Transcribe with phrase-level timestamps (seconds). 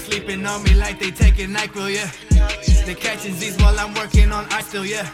[0.00, 2.10] sleeping on me like they taking NyQuil, yeah.
[2.86, 5.04] They catching Z's while I'm working on I still, yeah.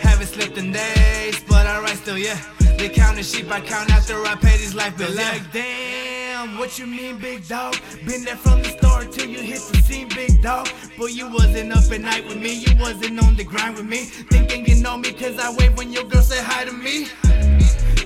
[0.00, 2.38] Haven't slept in days, but I write still, yeah.
[2.78, 5.30] They counting sheep, I count after I pay these life bills, yeah.
[5.32, 7.76] Like, damn, what you mean, big dog?
[8.06, 10.68] Been there from the start till you hit the scene, big dog.
[10.98, 14.04] But you wasn't up at night with me, you wasn't on the grind with me.
[14.30, 17.08] Thinking you know me, cause I wave when your girl say hi to me.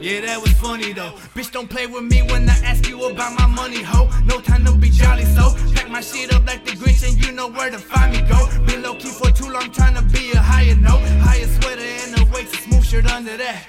[0.01, 1.11] Yeah, that was funny though.
[1.35, 4.09] Bitch, don't play with me when I ask you about my money, ho.
[4.27, 7.33] No time to be jolly, so pack my shit up like the Grinch, and you
[7.33, 8.49] know where to find me, go.
[8.67, 11.03] Been low key for too long, trying to be a higher note.
[11.27, 13.67] Higher sweater and a waist, a smooth shirt under that.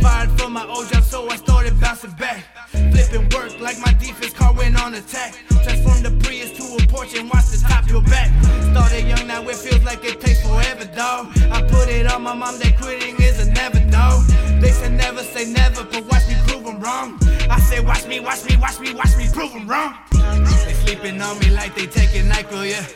[0.00, 2.44] Fired from my old job, so I started bouncing back.
[2.68, 5.34] Flipping work like my defense car went on attack.
[5.64, 8.30] Transformed the Prius to a Porsche and watch the top your back.
[8.70, 11.36] Started young, now it feels like it takes forever, dog.
[11.50, 14.22] I put it on my mom that quitting is a never, dog.
[14.62, 17.18] They said never say never, but watch me prove them wrong.
[17.50, 19.96] I say watch me, watch me, watch me, watch me prove them wrong.
[20.12, 22.86] They sleeping on me like they taking NyQuil, yeah.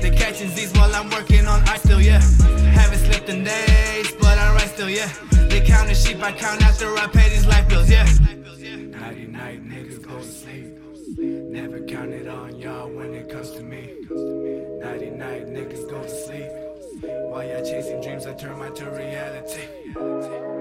[0.00, 2.20] They catching Z's while I'm working on I still, yeah.
[2.70, 5.10] Haven't slept in days, but I write still, yeah.
[5.48, 8.04] They counting sheep, I count after I pay these life bills, yeah.
[8.04, 10.78] Nighty night, niggas go to sleep.
[11.18, 13.90] Never counted on y'all when it comes to me.
[14.80, 16.46] Nighty night, niggas go to sleep.
[17.02, 20.51] While y'all chasing dreams, I turn mine to reality.